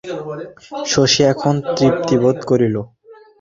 [0.85, 2.75] শশী এখন তৃপ্তি বোধ করিল।